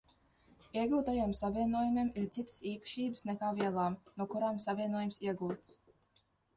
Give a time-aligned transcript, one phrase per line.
[0.79, 5.83] Iegūtajiem savienojumiem ir citas īpašības nekā vielām, no kurām savienojums iegūts.